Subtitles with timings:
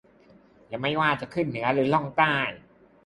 [0.67, 2.35] และไม่ว่าจะขึ้นเหนือหรือล่องใต้